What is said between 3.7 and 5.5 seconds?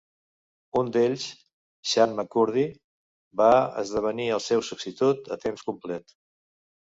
esdevenir el seu substitut a